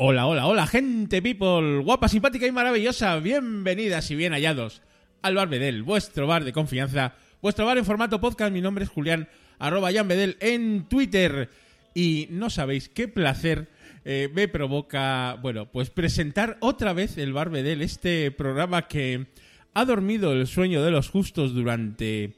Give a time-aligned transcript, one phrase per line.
[0.00, 4.80] Hola, hola, hola, gente people, guapa, simpática y maravillosa, bienvenidas y bien hallados
[5.22, 8.52] al Bar Bedel, vuestro bar de confianza, vuestro bar en formato podcast.
[8.52, 11.50] Mi nombre es Julián, arroba Jan Bedel en Twitter.
[11.94, 13.66] Y no sabéis qué placer
[14.04, 19.26] eh, me provoca, bueno, pues presentar otra vez el Bar Bedel, este programa que
[19.74, 22.36] ha dormido el sueño de los justos durante,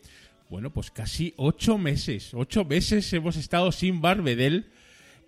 [0.48, 2.32] bueno, pues casi ocho meses.
[2.32, 4.70] Ocho meses hemos estado sin Bar Bedel.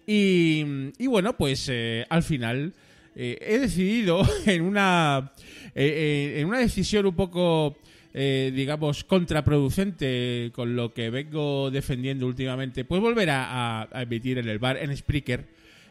[0.06, 2.72] Y, bueno, pues eh, al final
[3.14, 5.32] eh, he decidido en una,
[5.74, 7.76] eh, en una decisión un poco,
[8.12, 14.58] digamos, contraproducente con lo que vengo defendiendo últimamente, pues volver a, a emitir en el
[14.58, 15.46] bar, en Spreaker,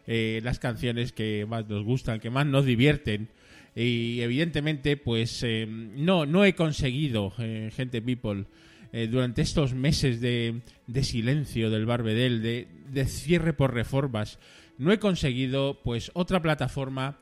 [0.06, 3.30] las canciones que más nos gustan, que más nos divierten.
[3.76, 5.44] Y evidentemente, pues
[5.96, 8.46] no, no he conseguido, gente people,
[8.94, 14.40] eh, durante estos meses de, de, silencio del Barbedel, de, de cierre por reformas,
[14.78, 17.19] no he conseguido pues otra plataforma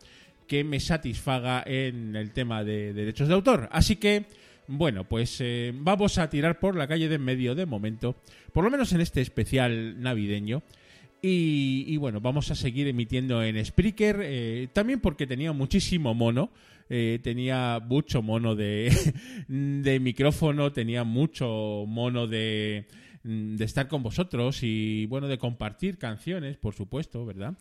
[0.49, 3.69] que me satisfaga en el tema de, derechos de autor.
[3.71, 4.25] Así que,
[4.67, 8.15] bueno, pues eh, vamos a tirar por la calle de en medio de momento,
[8.51, 10.63] por lo menos en este especial navideño.
[11.21, 16.49] Y, y bueno, vamos a seguir emitiendo en Spreaker, eh, también porque tenía muchísimo mono.
[16.89, 18.91] Eh, tenía mucho mono de,
[19.47, 22.87] de micrófono, tenía mucho mono de,
[23.23, 27.53] de estar con vosotros y bueno, de compartir canciones, por supuesto, ¿verdad?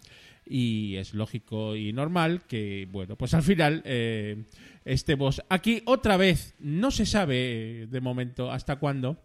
[0.47, 4.45] Y es lógico y normal que, bueno, pues al final eh,
[4.85, 6.55] estemos aquí otra vez.
[6.59, 9.23] No se sabe de momento hasta cuándo.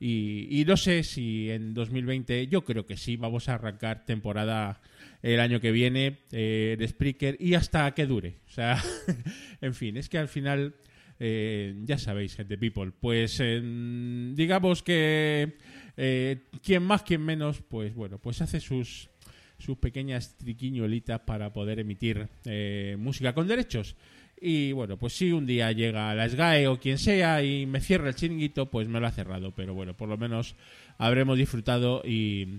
[0.00, 4.80] Y, y, no sé si en 2020, yo creo que sí, vamos a arrancar temporada
[5.22, 8.36] el año que viene eh, de Spreaker y hasta que dure.
[8.46, 8.82] O sea,
[9.60, 10.74] en fin, es que al final,
[11.18, 13.60] eh, ya sabéis, gente people, pues eh,
[14.34, 15.56] digamos que
[15.96, 19.08] eh, quien más, quien menos, pues bueno, pues hace sus
[19.62, 23.94] sus pequeñas triquiñuelitas para poder emitir eh, música con derechos.
[24.40, 28.08] Y bueno, pues si un día llega la SGAE o quien sea y me cierra
[28.08, 29.54] el chiringuito, pues me lo ha cerrado.
[29.54, 30.56] Pero bueno, por lo menos
[30.98, 32.58] habremos disfrutado y,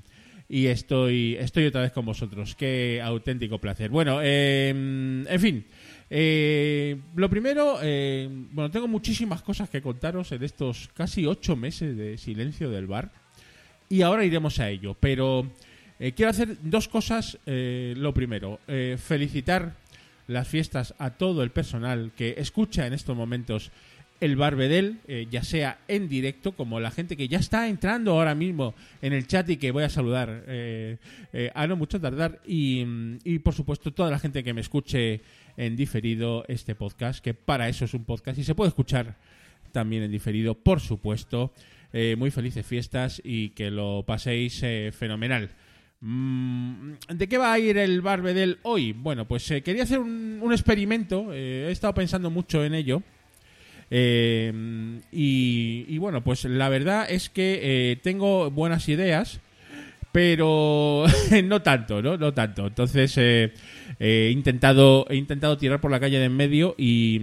[0.50, 2.56] y estoy, estoy otra vez con vosotros.
[2.56, 3.90] Qué auténtico placer.
[3.90, 5.66] Bueno, eh, en fin.
[6.16, 11.98] Eh, lo primero, eh, bueno, tengo muchísimas cosas que contaros en estos casi ocho meses
[11.98, 13.12] de silencio del bar.
[13.90, 14.96] Y ahora iremos a ello.
[15.00, 15.52] Pero
[16.00, 17.40] eh, quiero hacer dos cosas.
[17.48, 18.60] Eh, lo primero,
[18.98, 19.76] felicitar
[20.28, 23.72] las fiestas a todo el personal que escucha en estos momentos
[24.24, 28.36] el Barbedel, eh, ya sea en directo, como la gente que ya está entrando ahora
[28.36, 30.98] mismo en el chat y que voy a saludar eh,
[31.34, 32.86] eh, a no mucho tardar, y,
[33.26, 35.22] y, por supuesto toda la gente que me escuche
[35.58, 39.18] en diferido este podcast, que para eso es un podcast y se puede escuchar
[39.74, 41.52] también en diferido, por supuesto.
[42.18, 44.64] muy felices fiestas y que lo paséis
[44.98, 45.50] fenomenal.
[46.00, 48.94] Mm, ¿De qué va a ir el Barbedel hoy?
[48.94, 53.04] Bueno, pues quería hacer un, experimento, he estado pensando mucho en ello.
[53.96, 54.52] Eh,
[55.12, 59.40] y, y, bueno, pues la verdad es que eh, tengo buenas ideas,
[60.12, 61.06] pero
[61.44, 62.18] no tanto, ¿no?
[62.18, 62.66] No tanto.
[62.66, 63.54] Entonces eh,
[64.00, 67.22] he intentado he intentado tirar por la calle de en medio y,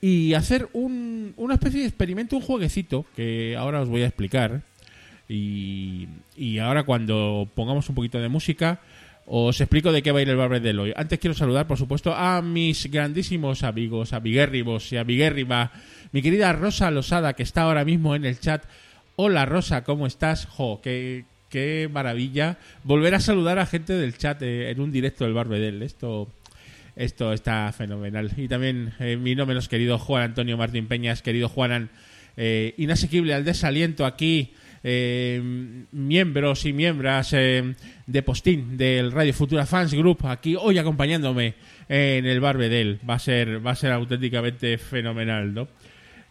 [0.00, 4.62] y hacer un, una especie de experimento, un jueguecito que ahora os voy a explicar.
[5.28, 8.80] Y, y, ahora cuando pongamos un poquito de música
[9.32, 10.92] os explico de qué va a ir el Barbedel hoy.
[10.96, 15.70] Antes quiero saludar, por supuesto, a mis grandísimos amigos, amiguérrimos y amiguérrima,
[16.10, 18.64] mi querida Rosa Losada, que está ahora mismo en el chat.
[19.14, 20.46] Hola Rosa, ¿cómo estás?
[20.46, 25.22] Jo, qué, qué maravilla volver a saludar a gente del chat eh, en un directo
[25.22, 25.80] del Barbedel.
[25.84, 26.26] Esto,
[26.96, 28.32] esto está fenomenal.
[28.36, 31.90] Y también eh, mi no menos querido Juan Antonio Martín Peñas, querido Juanan,
[32.36, 35.40] eh, inasequible al desaliento aquí eh,
[35.92, 37.74] miembros y miembros eh,
[38.06, 41.54] de postín del Radio Futura Fans Group aquí hoy acompañándome
[41.88, 43.00] en el Barbedel.
[43.08, 45.68] Va a ser, va a ser auténticamente fenomenal, ¿no?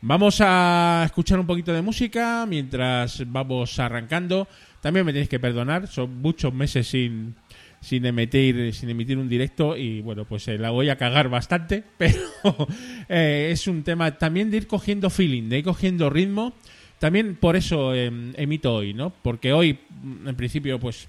[0.02, 4.48] Vamos a escuchar un poquito de música mientras vamos arrancando.
[4.82, 7.36] También me tenéis que perdonar, son muchos meses sin,
[7.82, 11.84] sin emitir sin emitir un directo y bueno pues eh, la voy a cagar bastante
[11.98, 12.22] pero
[13.08, 16.54] eh, es un tema también de ir cogiendo feeling de ir cogiendo ritmo
[17.00, 19.12] también por eso eh, emito hoy, ¿no?
[19.22, 19.80] Porque hoy,
[20.26, 21.08] en principio, pues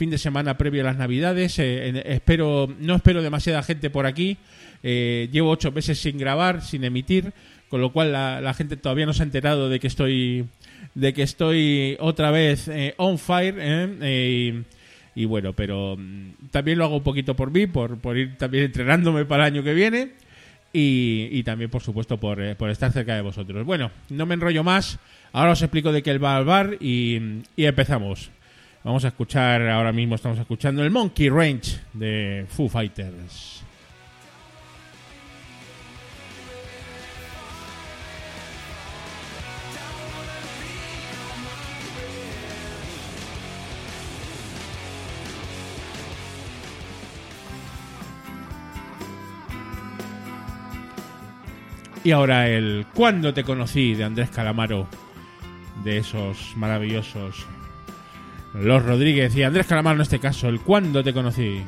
[0.00, 4.38] fin de semana previo a las Navidades, eh, espero no espero demasiada gente por aquí.
[4.82, 7.32] Eh, llevo ocho meses sin grabar, sin emitir,
[7.68, 10.46] con lo cual la, gente todavía no se ha enterado de que estoy
[10.94, 13.56] de que estoy otra vez eh, on fire.
[15.14, 18.64] Y, bueno, pero mm, también lo hago un poquito por mí, por, por ir también
[18.64, 20.12] entrenándome para el año que viene.
[20.72, 23.66] Y, y, también, por supuesto, por, por, estar cerca de vosotros.
[23.66, 24.98] Bueno, no me enrollo más.
[25.32, 28.30] Ahora os explico de qué va el bar y, empezamos.
[28.82, 33.62] Vamos a escuchar, ahora mismo estamos escuchando el Monkey Range de Foo Fighters.
[52.02, 54.88] Y ahora el Cuando te conocí de Andrés Calamaro,
[55.84, 57.46] de esos maravillosos
[58.54, 61.62] Los Rodríguez y Andrés Calamaro en este caso, el Cuando te conocí.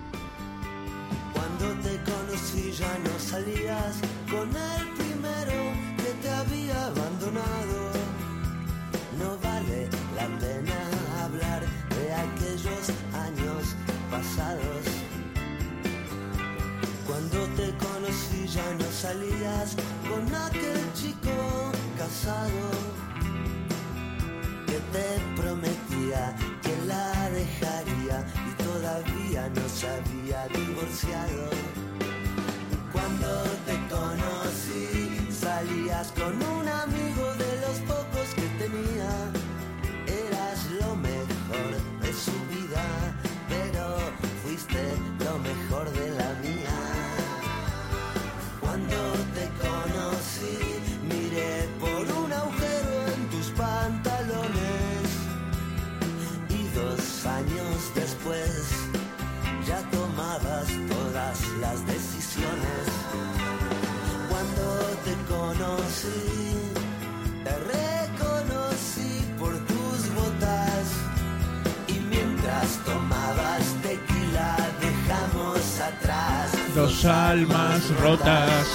[77.04, 78.66] Almas rotas.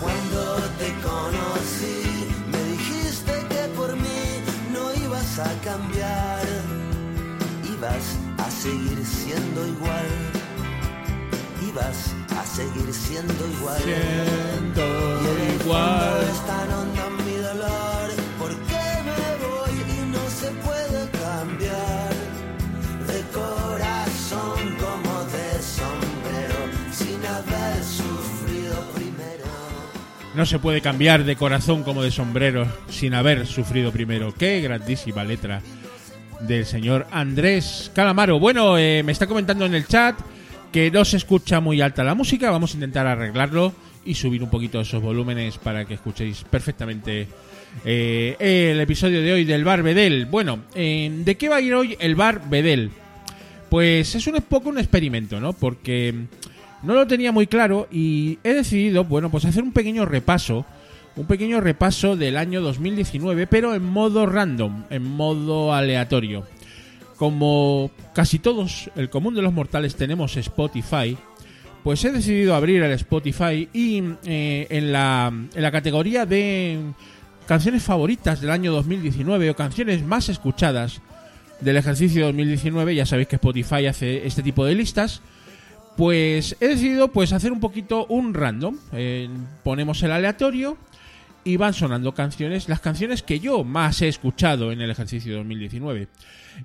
[0.00, 6.46] cuando te conocí, me dijiste que por mí no ibas a cambiar,
[7.64, 10.06] ibas a seguir siendo igual,
[11.68, 13.82] ibas a seguir siendo igual.
[13.82, 14.84] Siendo
[15.22, 16.20] Y igual.
[30.38, 34.32] No se puede cambiar de corazón como de sombrero sin haber sufrido primero.
[34.32, 35.60] Qué grandísima letra
[36.38, 38.38] del señor Andrés Calamaro.
[38.38, 40.16] Bueno, eh, me está comentando en el chat
[40.70, 42.52] que no se escucha muy alta la música.
[42.52, 43.72] Vamos a intentar arreglarlo
[44.04, 47.26] y subir un poquito esos volúmenes para que escuchéis perfectamente
[47.84, 50.26] eh, el episodio de hoy del Bar Bedel.
[50.26, 52.92] Bueno, eh, ¿de qué va a ir hoy el Bar Bedel?
[53.68, 55.52] Pues es un poco un experimento, ¿no?
[55.52, 56.14] Porque
[56.82, 60.64] no lo tenía muy claro y he decidido, bueno, pues hacer un pequeño repaso,
[61.16, 66.46] un pequeño repaso del año 2019, pero en modo random, en modo aleatorio.
[67.16, 71.16] Como casi todos, el común de los mortales tenemos Spotify,
[71.82, 76.78] pues he decidido abrir el Spotify y eh, en, la, en la categoría de
[77.46, 81.00] canciones favoritas del año 2019 o canciones más escuchadas
[81.60, 85.22] del ejercicio 2019, ya sabéis que Spotify hace este tipo de listas,
[85.98, 88.78] pues he decidido pues hacer un poquito un random.
[88.92, 89.28] Eh,
[89.64, 90.78] ponemos el aleatorio
[91.42, 96.06] y van sonando canciones, las canciones que yo más he escuchado en el ejercicio 2019.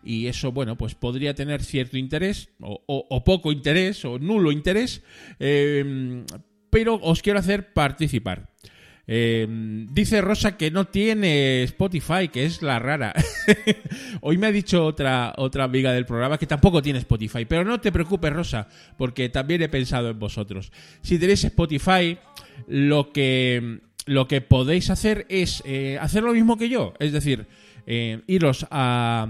[0.03, 5.01] Y eso, bueno, pues podría tener cierto interés, o, poco interés, o nulo interés,
[5.39, 6.23] eh,
[6.69, 8.51] pero os quiero hacer participar.
[9.05, 9.45] Eh,
[9.91, 13.13] dice Rosa que no tiene Spotify, que es la rara.
[14.21, 17.45] Hoy me ha dicho otra, otra amiga del programa que tampoco tiene Spotify.
[17.45, 18.67] Pero no te preocupes, Rosa,
[18.97, 20.71] porque también he pensado en vosotros.
[21.01, 22.17] Si tenéis Spotify,
[22.67, 26.93] lo que, lo que podéis hacer es eh, hacer lo mismo que yo.
[26.99, 27.47] Es decir,
[27.85, 29.27] eh, iros a,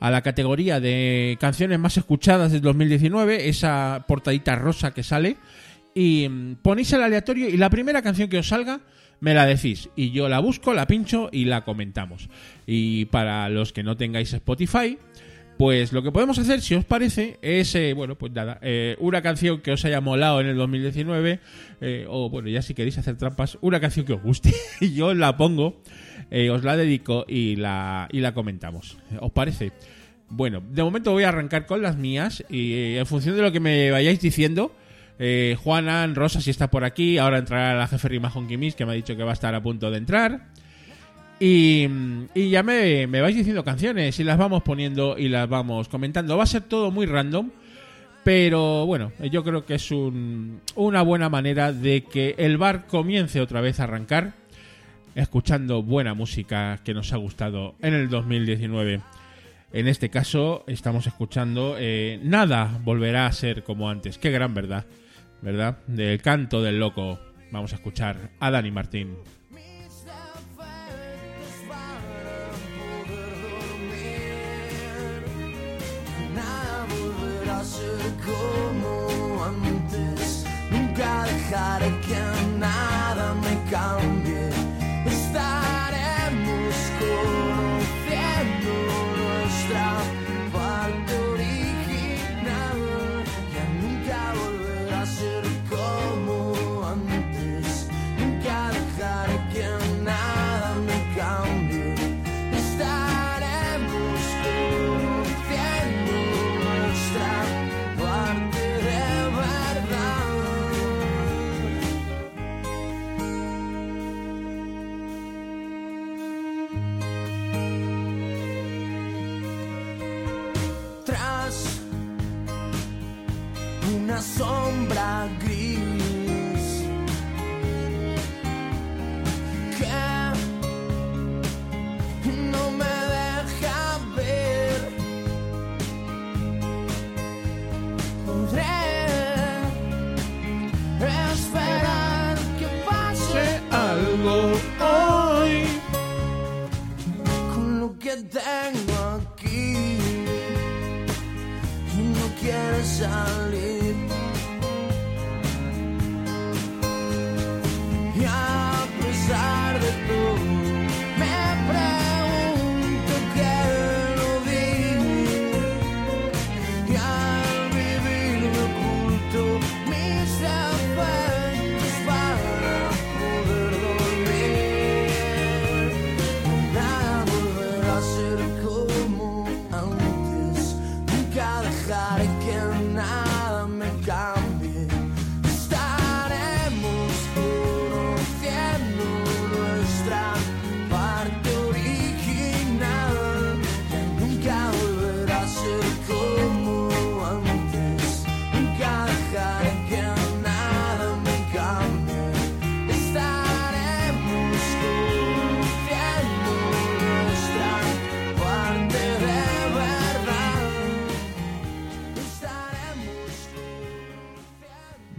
[0.00, 5.38] a la categoría de canciones más escuchadas del 2019, esa portadita rosa que sale,
[5.94, 8.80] y mm, ponéis el aleatorio y la primera canción que os salga
[9.24, 12.28] me la decís y yo la busco, la pincho y la comentamos.
[12.66, 14.98] Y para los que no tengáis Spotify,
[15.56, 19.22] pues lo que podemos hacer, si os parece, es, eh, bueno, pues nada, eh, una
[19.22, 21.40] canción que os haya molado en el 2019,
[21.80, 24.52] eh, o bueno, ya si queréis hacer trampas, una canción que os guste,
[24.82, 25.80] y yo la pongo,
[26.52, 28.98] os la dedico y la, y la comentamos.
[29.20, 29.72] ¿Os parece?
[30.28, 33.60] Bueno, de momento voy a arrancar con las mías y en función de lo que
[33.60, 34.74] me vayáis diciendo,
[35.18, 38.84] eh, Juana, Rosa, si está por aquí, ahora entrará la jefe Rima Honky Miss, que
[38.86, 40.46] me ha dicho que va a estar a punto de entrar.
[41.40, 41.88] Y,
[42.50, 46.36] ya me, me vais diciendo canciones y las vamos poniendo y las vamos comentando.
[46.36, 47.50] Va a ser todo muy random,
[48.22, 53.40] pero bueno, yo creo que es un- una buena manera de que el bar comience
[53.40, 54.32] otra vez a arrancar
[55.14, 59.00] escuchando buena música que nos ha gustado en el 2019.
[59.72, 64.18] En este caso estamos escuchando eh, Nada volverá a ser como antes.
[64.18, 64.86] Qué gran verdad,
[65.44, 65.76] ¿verdad?
[65.86, 67.20] Del canto del loco.
[67.52, 69.16] Vamos a escuchar a Dani Martín.
[78.24, 80.46] Como antes.
[80.70, 84.03] Nunca dejaré que nada me cambie.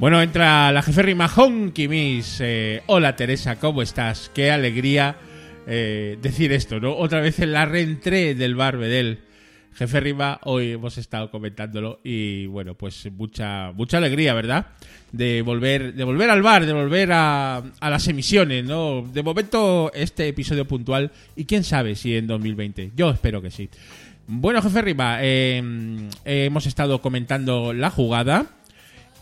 [0.06, 2.38] Bueno, entra la jeférrima Honky Miss.
[2.40, 4.30] Eh, hola Teresa, ¿cómo estás?
[4.36, 5.16] Qué alegría
[5.66, 6.96] eh, decir esto, ¿no?
[6.96, 9.22] Otra vez en la reentré del bar Bedel.
[9.74, 14.68] Jeférrima, hoy hemos estado comentándolo y bueno, pues mucha mucha alegría, ¿verdad?
[15.12, 19.02] De volver de volver al bar, de volver a, a las emisiones, ¿no?
[19.12, 22.92] De momento este episodio puntual y quién sabe si en 2020.
[22.96, 23.72] Yo espero que sí.
[24.28, 25.64] Bueno, jefe Riva, eh,
[26.26, 28.55] hemos estado comentando la jugada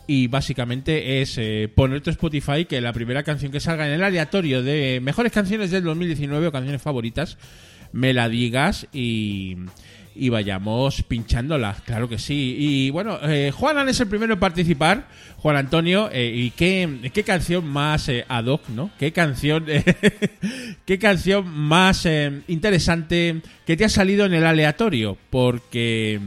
[0.06, 4.02] y básicamente es eh, poner tu Spotify que la primera canción que salga en el
[4.02, 7.38] aleatorio de mejores canciones del 2019 o canciones favoritas
[7.92, 9.56] me la digas y,
[10.14, 12.56] y vayamos pinchándola, claro que sí.
[12.58, 15.08] Y bueno, eh, Juanan es el primero en participar,
[15.38, 18.90] Juan Antonio, eh, y qué, qué canción más eh, ad hoc, ¿no?
[18.98, 19.66] Qué canción,
[20.86, 26.20] qué canción más eh, interesante que te ha salido en el aleatorio, porque,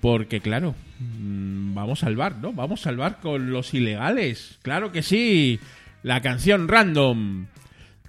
[0.00, 2.52] porque claro, mm, vamos al bar, ¿no?
[2.52, 5.60] Vamos al bar con los ilegales, claro que sí.
[6.02, 7.46] La canción random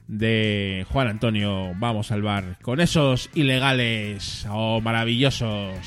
[0.10, 5.78] de Juan Antonio, vamos al bar con esos ilegales, oh maravillosos.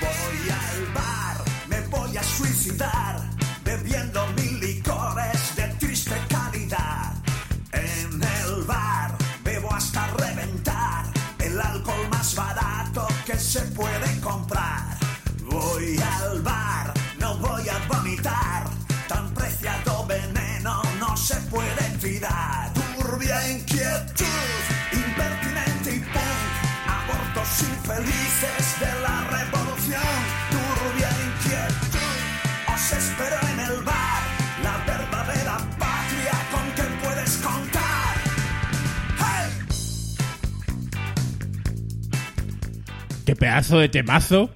[0.00, 1.36] Voy al bar,
[1.68, 3.35] me voy a suicidar,
[13.56, 14.98] se puede comprar.
[15.50, 18.64] Voy al bar, no voy a vomitar,
[19.08, 22.72] tan preciado veneno no se puede tirar.
[22.74, 26.52] Turbia inquietud, impertinente y punk,
[26.98, 28.75] abortos infelices
[43.36, 44.50] pedazo de temazo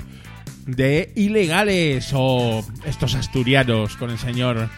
[0.66, 4.68] de ilegales o estos asturianos con el señor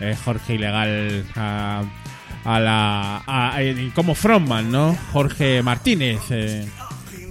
[0.00, 1.82] eh, Jorge Ilegal a,
[2.44, 4.96] a la a- eh, como frontman, ¿no?
[5.12, 6.20] Jorge Martínez.
[6.30, 6.66] eh.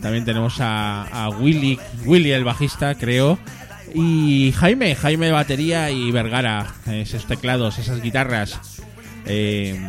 [0.02, 3.38] También tenemos a, Willy Willy el bajista, creo.
[3.94, 8.82] Y Jaime, Jaime batería y Vergara, esos teclados, esas guitarras.
[9.26, 9.80] Eh,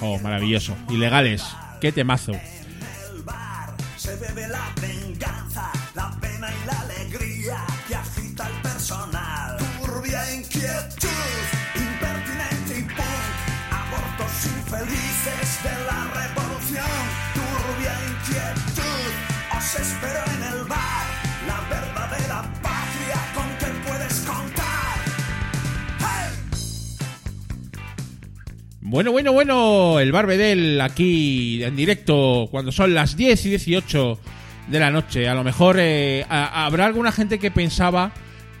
[0.00, 0.76] oh, maravilloso.
[0.88, 1.44] Ilegales.
[1.80, 2.32] Qué temazo.
[28.90, 34.18] Bueno, bueno, bueno, el Barbedel aquí en directo cuando son las 10 y 18
[34.66, 35.28] de la noche.
[35.28, 38.12] A lo mejor eh, habrá alguna gente que pensaba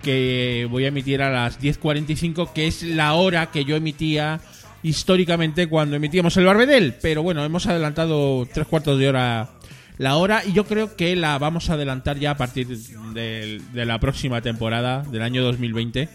[0.02, 4.40] que voy a emitir a las 10.45, que es la hora que yo emitía
[4.82, 6.94] históricamente cuando emitíamos el Barbedel.
[7.02, 9.50] Pero bueno, hemos adelantado tres cuartos de hora
[9.98, 13.84] la hora y yo creo que la vamos a adelantar ya a partir del- de
[13.84, 16.08] la próxima temporada del año 2020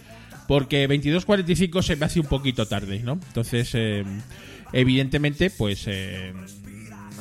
[0.48, 3.13] porque 22.45 se me hace un poquito tarde, ¿no?
[3.13, 4.04] Entonces, eh,
[4.74, 6.34] evidentemente, pues eh,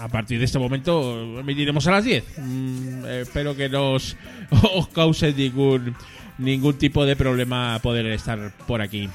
[0.01, 2.25] a partir de este momento emitiremos a las 10.
[2.39, 4.17] Mm, eh, espero que no os,
[4.75, 5.95] os cause ningún,
[6.39, 9.09] ningún tipo de problema poder estar por aquí.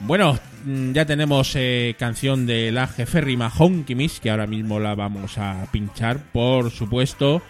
[0.00, 4.94] Bueno, mm, ya tenemos eh, canción de la jeférrima Honky Miss, que ahora mismo la
[4.94, 7.40] vamos a pinchar, por supuesto.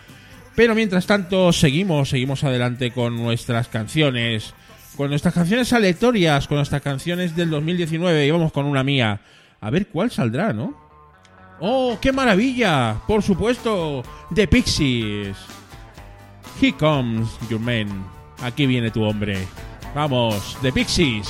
[0.54, 4.54] Pero mientras tanto, seguimos, seguimos adelante con nuestras canciones.
[4.96, 8.26] Con nuestras canciones aleatorias, con nuestras canciones del 2019.
[8.26, 9.20] Y vamos con una mía.
[9.60, 10.76] A ver cuál saldrá, ¿no?
[11.60, 12.96] ¡Oh, qué maravilla!
[13.06, 14.02] Por supuesto,
[14.34, 15.36] The Pixies.
[16.60, 18.21] Here comes your man.
[18.42, 19.46] Aquí viene tu hombre.
[19.94, 21.28] Vamos, The Pixies.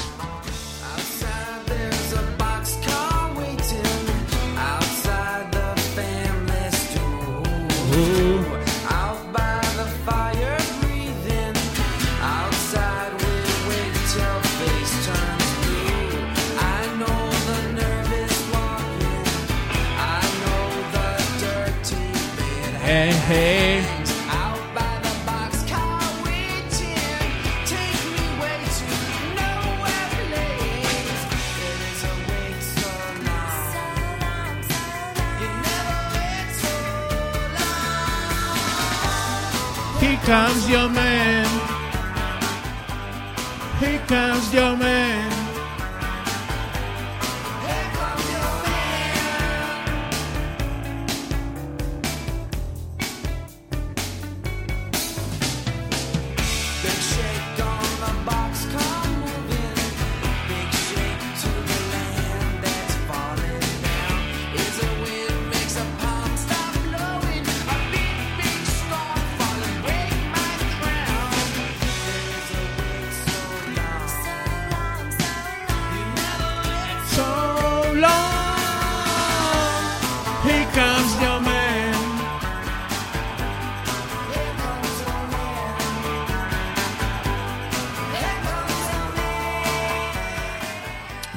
[40.33, 41.45] Comes your man.
[43.81, 45.32] Here comes your man.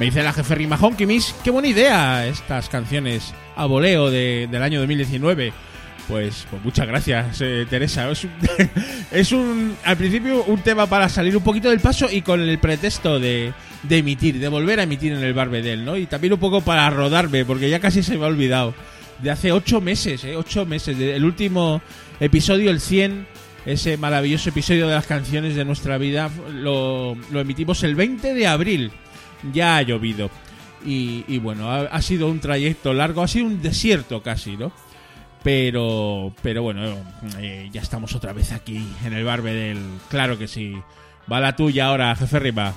[0.05, 4.61] Dice la jefe Rima Honky Miss, qué buena idea estas canciones a voleo de- del
[4.61, 5.51] año 2019.
[6.07, 8.07] Pues, pues muchas gracias, eh, Teresa.
[9.11, 12.59] Es un, al principio, un tema para salir un poquito del paso y con el
[12.59, 13.51] pretexto de,
[13.89, 15.97] emitir, de volver a emitir en el Barbedel, ¿no?
[15.97, 18.75] Y también un poco para rodarme, porque ya casi se me ha olvidado.
[19.23, 20.35] De hace ocho meses, ¿eh?
[20.35, 20.99] Ocho meses.
[20.99, 21.81] el último
[22.19, 23.25] episodio, el 100,
[23.65, 28.91] ese maravilloso episodio de las canciones de nuestra vida, lo emitimos el 20 de abril
[29.53, 30.29] ya ha llovido.
[30.87, 34.71] Y, bueno, ha, ha sido un trayecto largo, ha sido un desierto casi, ¿no?
[35.45, 36.97] Pero, pero bueno,
[37.37, 39.79] eh, ya estamos otra vez aquí en el barbe del...
[40.09, 40.75] Claro que sí.
[41.31, 42.73] Va la tuya ahora, jefe Riva.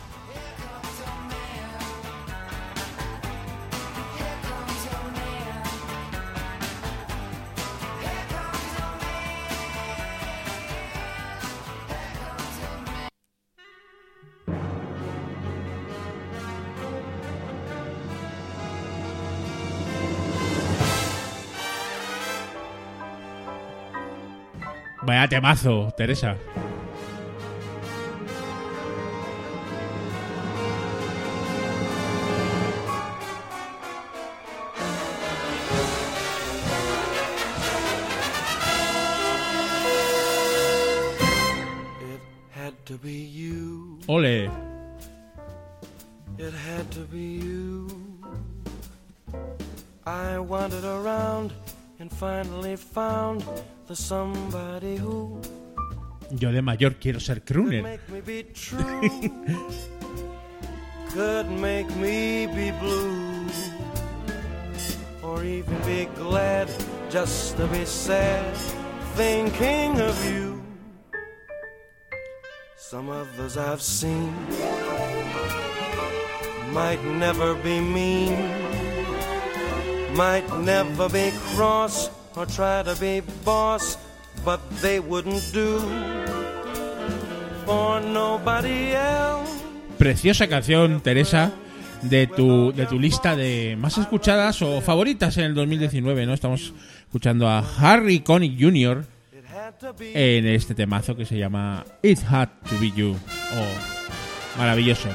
[25.29, 26.37] Temazo, Teresa.
[56.39, 57.83] Yo de mayor quiero ser crooner.
[57.83, 59.01] make me be true,
[61.13, 63.29] could make me be blue.
[65.29, 66.69] or even be glad
[67.11, 68.57] just to be sad
[69.15, 70.63] thinking of you.
[72.77, 74.33] Some others I've seen
[76.73, 78.37] might never be mean,
[80.15, 82.11] might never be cross
[89.99, 91.51] Preciosa canción, Teresa,
[92.03, 96.35] de tu, de tu lista de más escuchadas o favoritas en el 2019, ¿no?
[96.35, 99.05] Estamos escuchando a Harry Connick Jr.
[100.01, 103.17] En este temazo que se llama It Had to Be You.
[103.53, 105.09] Oh, maravilloso.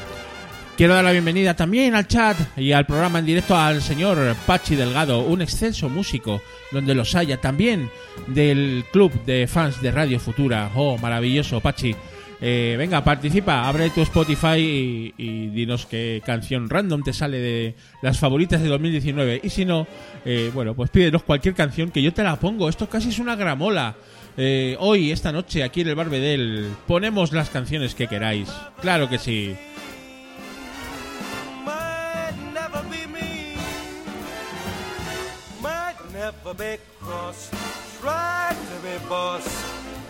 [0.76, 4.76] Quiero dar la bienvenida también al chat y al programa en directo al señor Pachi
[4.76, 7.92] Delgado, un excelso músico donde los haya, también
[8.26, 10.72] del club de fans de Radio Futura.
[10.74, 11.96] Oh, maravilloso, Pachi.
[12.42, 18.18] Eh, venga, participa, abre tu Spotify y, dinos qué canción random te sale de las
[18.18, 19.42] favoritas de 2019.
[19.44, 19.86] Y si no,
[20.26, 22.68] eh, bueno, pues pídenos cualquier canción que yo te la pongo.
[22.68, 23.96] Esto casi es una gramola.
[24.36, 28.50] Eh, hoy, esta noche, aquí en el Barbedel, ponemos las canciones que queráis.
[28.82, 29.56] Claro que sí.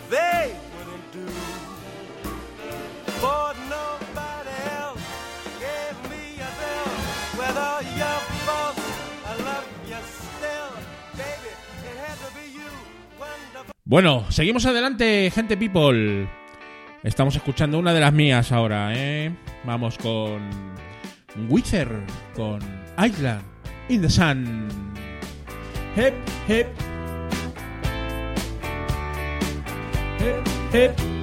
[0.10, 1.28] They wouldn't do.
[13.86, 16.28] Bueno, seguimos adelante, gente people.
[17.04, 19.36] Estamos escuchando una de las mías ahora, ¿eh?
[19.66, 20.42] Vamos con
[21.48, 21.90] Wither,
[22.34, 22.60] con
[22.98, 23.44] Island
[23.90, 25.03] in the Sun.
[25.96, 26.16] Hip,
[26.48, 26.68] hip.
[30.18, 31.23] Hip, hip.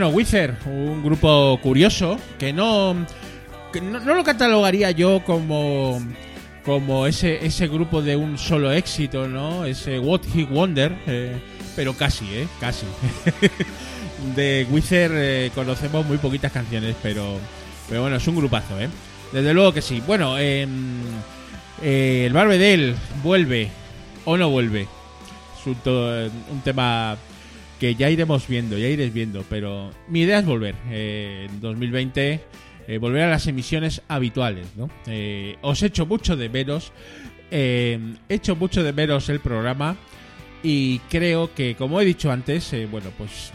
[0.00, 6.00] Bueno, Wither, un grupo curioso que no, no, lo catalogaría yo como
[6.64, 9.66] como ese ese grupo de un solo éxito, ¿no?
[9.66, 11.38] Ese What He Wonder, eh,
[11.76, 12.48] pero casi, ¿eh?
[12.58, 12.86] Casi.
[14.34, 17.36] de Wither eh, conocemos muy poquitas canciones, pero
[17.86, 18.88] pero bueno, es un grupazo, ¿eh?
[19.32, 20.02] Desde luego que sí.
[20.06, 21.02] Bueno, em,
[21.82, 23.68] eh, el Barbedel vuelve
[24.24, 24.88] o no vuelve.
[25.60, 27.18] Es un tema
[27.80, 32.40] que ya iremos viendo, ya iréis viendo, pero mi idea es volver eh, en 2020,
[32.86, 34.90] eh, volver a las emisiones habituales, ¿no?
[35.06, 36.92] Eh, os echo mucho de veros,
[37.50, 39.96] eh, echo mucho de veros el programa
[40.62, 43.50] y creo que, como he dicho antes, bueno, pues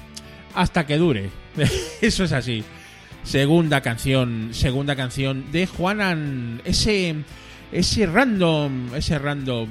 [0.56, 1.30] hasta que dure,
[2.02, 2.64] eso es así.
[3.24, 7.16] Segunda canción, segunda canción de Juanan, ese
[7.72, 9.68] ese random, ese random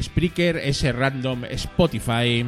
[0.00, 2.46] Spreaker, ese random Spotify.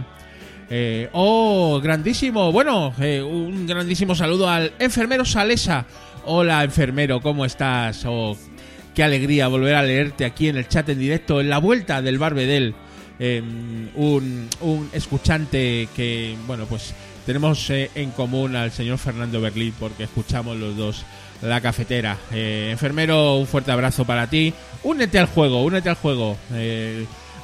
[0.72, 2.52] Eh, oh, grandísimo.
[2.52, 5.84] Bueno, eh, un grandísimo saludo al enfermero Salesa.
[6.26, 8.04] Hola, enfermero, ¿cómo estás?
[8.06, 8.36] Oh,
[8.94, 12.18] qué alegría volver a leerte aquí en el chat en directo, en la vuelta del
[12.18, 12.74] Barbedel.
[13.18, 13.42] Eh,
[13.96, 16.94] un, un escuchante que, bueno, pues
[17.26, 21.04] tenemos eh, en común al señor Fernando Berlín porque escuchamos los dos
[21.42, 22.16] la cafetera.
[22.32, 24.54] Eh, enfermero, un fuerte abrazo para ti.
[24.84, 26.36] Únete al juego, únete al juego.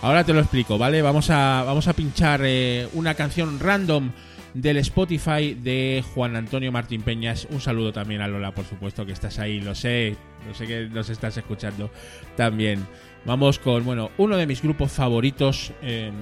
[0.06, 1.02] Ahora te lo explico, ¿vale?
[1.02, 4.12] Vamos a, vamos a pinchar eh, una canción random
[4.54, 7.48] del Spotify de Juan Antonio Martín Peñas.
[7.50, 10.14] Un saludo también a Lola, por supuesto, que estás ahí, lo sé,
[10.46, 11.90] lo sé que nos estás escuchando
[12.36, 12.86] también.
[13.24, 16.12] Vamos con, bueno, uno de mis grupos favoritos, eh,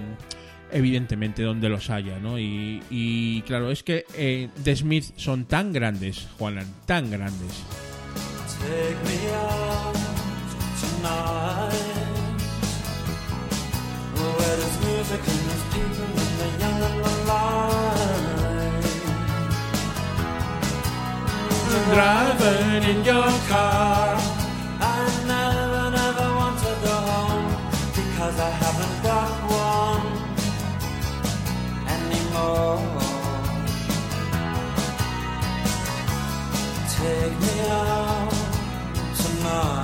[0.72, 2.38] evidentemente, donde los haya, ¿no?
[2.38, 7.62] Y, claro, es que eh, The Smith son tan grandes, Juanan, tan grandes.
[15.04, 15.22] music
[15.72, 16.94] people and they're young.
[21.92, 24.16] Driving in your car.
[24.80, 27.48] I never, never want to go home
[27.94, 29.32] because I haven't got
[29.68, 30.06] one
[31.96, 32.80] anymore.
[36.96, 38.32] Take me out
[39.16, 39.83] tonight.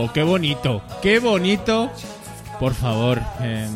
[0.00, 1.90] Oh, qué bonito, qué bonito.
[2.60, 3.66] Por favor, eh,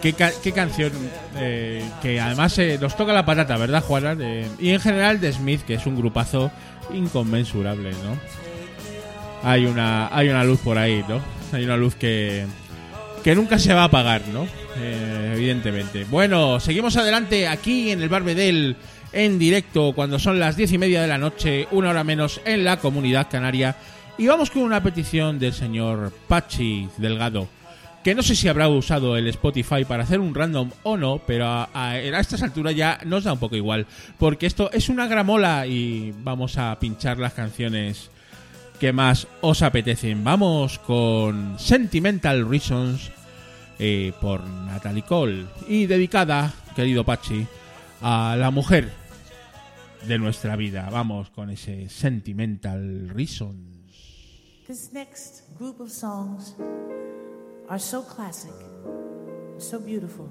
[0.00, 0.92] qué, ca- qué canción
[1.36, 4.16] eh, que además eh, nos toca la patata, ¿verdad, Juana?
[4.58, 6.50] Y en general de Smith, que es un grupazo
[6.94, 8.16] inconmensurable, ¿no?
[9.42, 11.20] Hay una, hay una luz por ahí, ¿no?
[11.52, 12.46] Hay una luz que,
[13.22, 14.46] que nunca se va a apagar, ¿no?
[14.78, 16.04] Eh, evidentemente.
[16.04, 18.76] Bueno, seguimos adelante aquí en el Barbedel
[19.12, 22.64] en directo cuando son las diez y media de la noche, una hora menos en
[22.64, 23.76] la comunidad canaria.
[24.18, 27.48] Y vamos con una petición del señor Pachi Delgado,
[28.02, 31.46] que no sé si habrá usado el Spotify para hacer un random o no, pero
[31.46, 33.86] a, estas alturas ya nos da un poco igual,
[34.18, 38.10] porque esto es una gramola y vamos a pinchar las canciones
[38.80, 40.24] que más os apetecen.
[40.24, 43.10] Vamos con Sentimental Reasons
[43.78, 47.46] eh, por Natalie Cole y dedicada, querido Pachi,
[48.00, 48.90] a la mujer
[50.08, 50.88] de nuestra vida.
[50.90, 53.75] Vamos con ese Sentimental Reasons.
[54.66, 56.56] This next group of songs
[57.68, 58.50] are so classic,
[59.58, 60.28] so beautiful.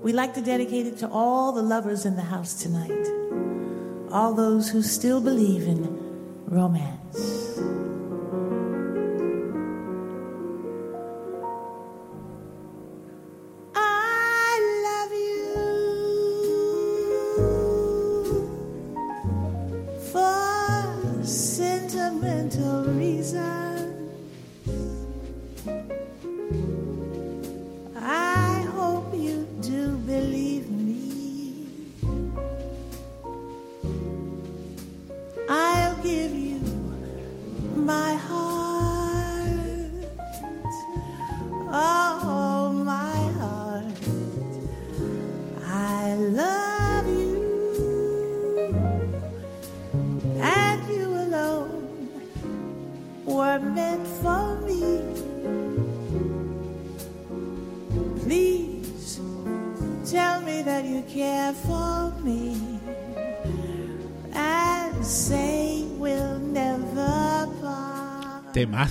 [0.00, 4.70] We like to dedicate it to all the lovers in the house tonight, all those
[4.70, 5.88] who still believe in
[6.46, 7.58] romance.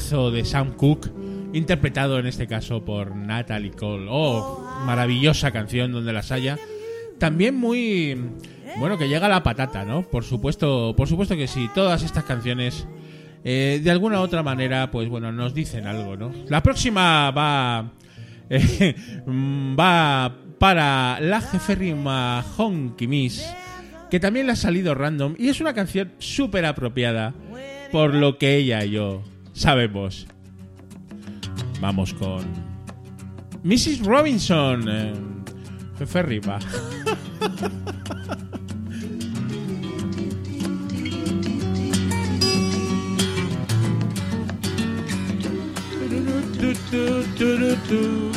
[0.04, 1.10] De Sam Cooke,
[1.54, 4.08] interpretado en este caso por Natalie Cole.
[4.10, 6.60] Oh, maravillosa canción donde las haya.
[7.20, 8.22] También muy
[8.80, 10.04] bueno que llega la patata, ¿no?
[10.04, 11.70] Por supuesto, por supuesto que sí.
[11.74, 12.86] Todas estas canciones
[13.46, 16.34] eh, de alguna u otra manera, pues bueno, nos dicen algo, ¿no?
[16.50, 17.94] La próxima va
[18.50, 23.56] eh, va para la jeférrima Honky Miss,
[24.12, 27.34] que también le ha salido random y es una canción súper apropiada
[27.89, 30.28] por lo que ella y yo sabemos.
[31.80, 32.44] Vamos con
[33.63, 34.06] Mrs.
[34.06, 34.86] Robinson.
[34.88, 35.13] Eh,
[35.98, 36.24] jefe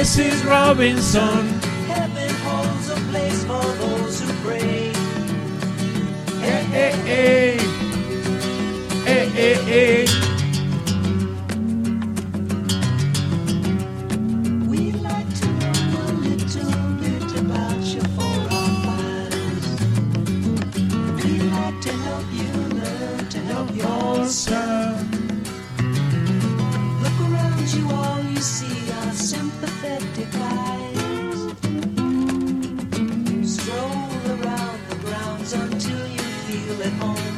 [0.00, 0.46] Mrs.
[0.46, 1.59] Robinson.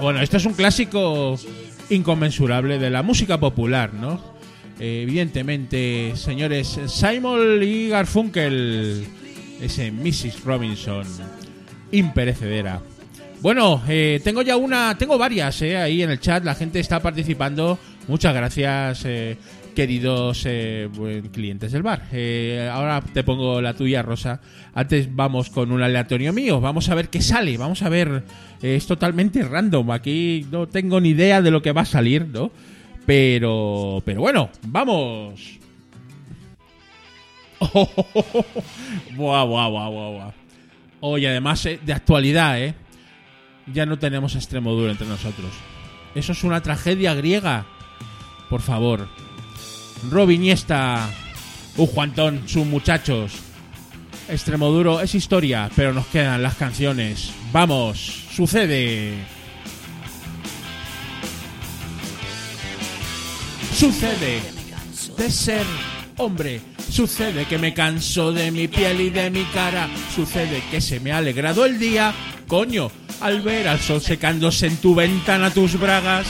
[0.00, 1.38] Bueno, esto es un clásico
[1.88, 4.20] inconmensurable de la música popular, ¿no?
[4.78, 9.06] Evidentemente, señores, Simon y Garfunkel,
[9.62, 10.44] ese Mrs.
[10.44, 11.06] Robinson,
[11.90, 12.82] imperecedera.
[13.40, 17.00] Bueno, eh, tengo ya una, tengo varias eh, ahí en el chat, la gente está
[17.00, 17.78] participando.
[18.08, 19.36] Muchas gracias, eh,
[19.74, 20.88] queridos eh,
[21.32, 22.02] clientes del bar.
[22.12, 24.40] Eh, ahora te pongo la tuya, Rosa.
[24.74, 28.24] Antes vamos con un aleatorio mío, vamos a ver qué sale, vamos a ver.
[28.62, 32.26] eh, es totalmente random, aquí no tengo ni idea de lo que va a salir,
[32.26, 32.50] ¿no?
[33.06, 35.58] Pero, pero bueno, vamos.
[39.16, 40.32] buah, buah, buah, buah, buah.
[41.00, 42.74] Oye, además de actualidad, ¿eh?
[43.72, 45.50] Ya no tenemos Extremoduro entre nosotros.
[46.14, 47.66] Eso es una tragedia griega.
[48.50, 49.08] Por favor.
[50.10, 51.08] Robin Iniesta.
[51.76, 53.32] Uh, Juantón, sus muchachos.
[54.28, 57.32] Extremoduro es historia, pero nos quedan las canciones.
[57.52, 59.14] Vamos, sucede.
[63.74, 64.42] Sucede
[65.16, 65.64] de ser
[66.16, 66.60] hombre.
[66.90, 69.88] Sucede que me canso de mi piel y de mi cara.
[70.14, 72.12] Sucede que se me ha alegrado el día.
[72.46, 72.90] Coño,
[73.20, 76.26] al ver al sol secándose en tu ventana tus bragas.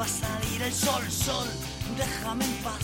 [0.00, 1.48] Va a salir el sol, sol.
[1.98, 2.82] Déjame en paz.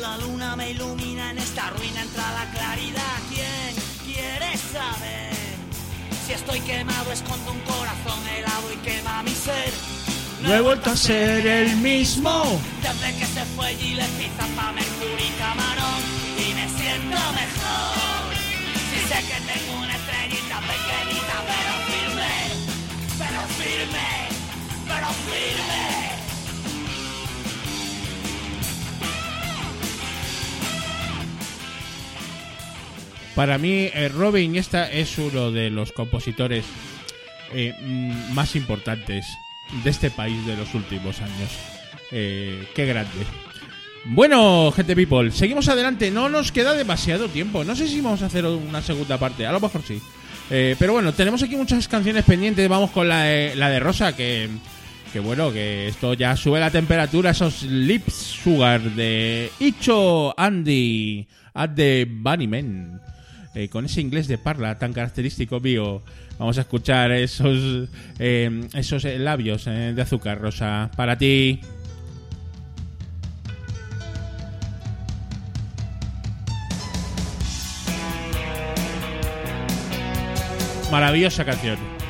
[0.00, 3.16] La luna me ilumina en esta ruina, entra la claridad.
[3.28, 3.72] ¿Quién
[4.04, 5.34] quiere saber?
[6.24, 9.72] Si estoy quemado, escondo un corazón helado y quema mi ser.
[10.42, 12.32] No he vuelto a ser el mismo.
[12.82, 14.46] Desde que se fue le pizza
[14.78, 16.00] Mercury y Camarón
[16.44, 18.24] y me siento mejor.
[18.90, 19.61] Si sé que tengo
[33.34, 36.64] Para mí, eh, Robin Iniesta es uno de los compositores
[37.54, 39.26] eh, mm, más importantes
[39.82, 41.50] de este país de los últimos años.
[42.10, 43.10] Eh, qué grande.
[44.04, 46.10] Bueno, gente people, seguimos adelante.
[46.10, 47.64] No nos queda demasiado tiempo.
[47.64, 49.46] No sé si vamos a hacer una segunda parte.
[49.46, 50.00] A lo mejor sí.
[50.48, 52.68] Pero bueno, tenemos aquí muchas canciones pendientes.
[52.68, 54.50] Vamos con la, la de Rosa, que,
[55.12, 57.30] que bueno, que esto ya sube la temperatura.
[57.30, 62.98] Esos lips sugar de Icho Andy at the Bunnymen.
[63.54, 66.02] Eh, con ese inglés de parla tan característico mío.
[66.38, 67.88] Vamos a escuchar esos,
[68.18, 70.90] eh, esos eh, labios eh, de azúcar, Rosa.
[70.96, 71.60] Para ti.
[80.90, 82.01] Maravillosa canción.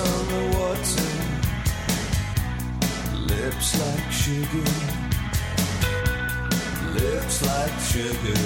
[0.00, 1.10] On the water,
[3.26, 4.70] lips like sugar,
[6.94, 8.40] lips like sugar.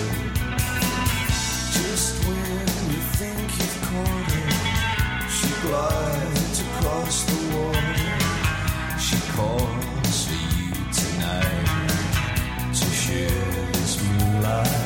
[1.73, 2.59] Just when
[2.93, 4.51] you think you've caught her,
[5.31, 8.19] she glides across the water.
[8.99, 11.89] She calls for you tonight
[12.75, 14.78] to share this moonlight.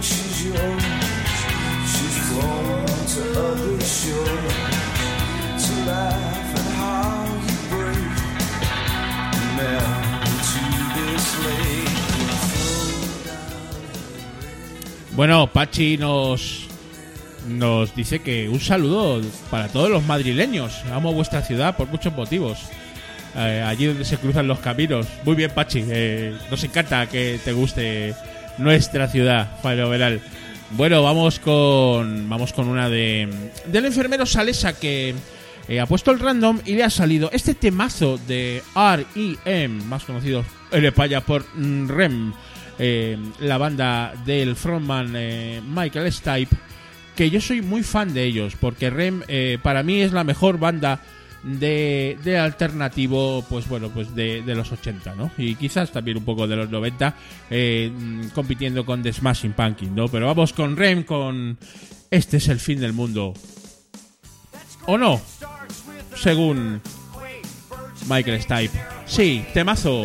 [0.00, 0.82] She's yours,
[1.90, 4.54] she's flown to other shores
[5.64, 5.72] to
[6.78, 8.74] how you into.
[15.16, 16.68] Bueno, Pachi nos
[17.48, 19.20] nos dice que un saludo
[19.50, 20.84] para todos los madrileños.
[20.92, 22.58] Amo vuestra ciudad por muchos motivos.
[23.36, 25.06] Eh, allí donde se cruzan los caminos.
[25.24, 25.84] Muy bien, Pachi.
[25.88, 28.14] eh, nos encanta que te guste
[28.58, 29.60] nuestra ciudad.
[29.62, 30.20] Fenomenal.
[30.70, 33.28] Bueno, vamos con vamos con una de
[33.66, 35.14] del enfermero Salesa que
[35.68, 40.44] eh, ha puesto el random y le ha salido este temazo de R.E.M., más conocido
[40.70, 42.32] en España por REM,
[42.78, 46.56] eh, la banda del frontman eh, Michael Stipe,
[47.16, 49.22] que yo soy muy fan de ellos, porque REM
[49.62, 51.00] para mí es la mejor banda
[51.44, 55.30] de, de alternativo, pues bueno, pues de, los 80, ¿no?
[55.36, 57.14] Y quizás también un poco de los 90,
[57.50, 57.92] eh,
[58.34, 60.08] compitiendo con The Smashing Pumpkin, ¿no?
[60.08, 61.58] Pero vamos con REM, con
[62.10, 63.34] Este es el fin del mundo.
[64.86, 65.20] ¿O no?
[66.16, 66.80] Según
[68.08, 68.78] Michael Stipe.
[69.06, 70.04] Sí, temazo.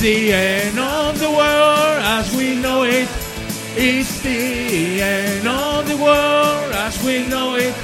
[0.00, 3.06] The end of the world as we know it.
[3.76, 7.74] It's the end of the world as we know it.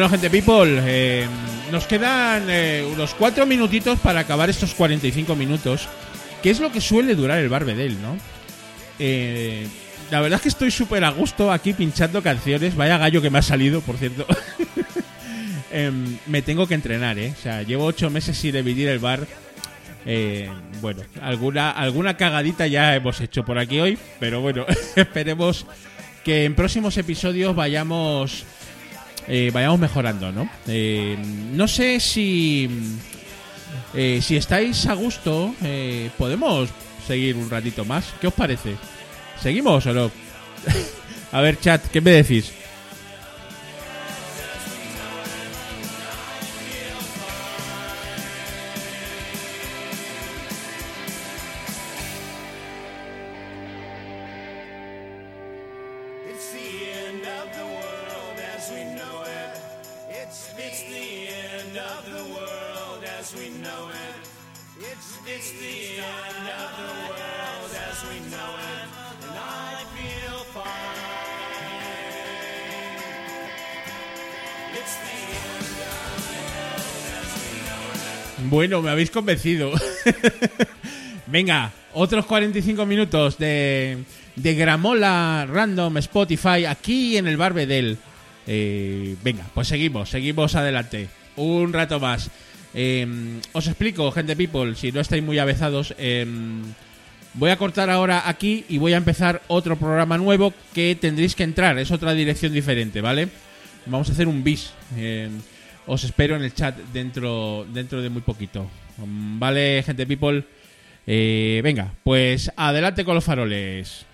[0.00, 1.26] Bueno, gente people, eh,
[1.70, 5.88] nos quedan eh, unos cuatro minutitos para acabar estos 45 minutos,
[6.42, 8.16] que es lo que suele durar el Barbedel, ¿no?
[8.98, 9.66] Eh,
[10.10, 12.76] la verdad es que estoy súper a gusto aquí pinchando canciones.
[12.76, 14.26] Vaya gallo que me ha salido, por cierto.
[15.70, 17.34] Em, me tengo que entrenar, ¿eh?
[17.38, 19.26] O sea, llevo ocho meses sin dividir el bar.
[20.06, 20.48] Eh,
[20.80, 24.64] bueno, alguna, alguna cagadita ya hemos hecho por aquí hoy, pero bueno,
[24.96, 25.66] esperemos
[26.24, 28.46] que en próximos episodios vayamos
[29.28, 30.50] eh, vayamos mejorando, ¿no?
[30.66, 31.16] Eh,
[31.52, 32.68] no sé si
[33.94, 36.68] eh, si estáis a gusto, eh, podemos
[37.06, 38.04] seguir un ratito más.
[38.20, 38.76] ¿Qué os parece?
[39.40, 40.10] ¿Seguimos o no?
[41.32, 42.52] a ver, chat, ¿qué me decís?
[78.90, 79.72] Habéis convencido.
[81.26, 83.98] Venga, otros 45 minutos de,
[84.36, 87.98] de Gramola Random Spotify aquí en el Barbedel.
[88.46, 91.08] Eh, venga, pues seguimos, seguimos adelante.
[91.36, 92.30] Un rato más.
[92.74, 93.06] Eh,
[93.52, 95.94] os explico, gente people, si no estáis muy avezados.
[95.98, 96.26] eh,
[97.34, 101.44] Voy a cortar ahora aquí y voy a empezar otro programa nuevo que tendréis que
[101.44, 101.78] entrar.
[101.78, 103.28] Es otra dirección diferente, ¿vale?
[103.86, 104.72] Vamos a hacer un bis.
[105.92, 108.70] Os espero en el chat dentro, dentro de muy poquito.
[108.96, 110.44] Vale, gente people.
[111.04, 114.06] Eh, venga, pues adelante con los faroles.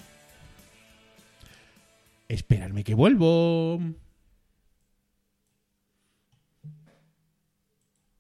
[2.31, 3.79] Esperadme que vuelvo.